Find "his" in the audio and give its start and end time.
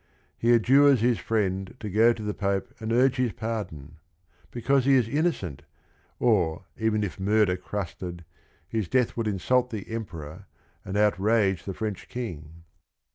1.01-1.19, 3.17-3.33, 8.67-8.87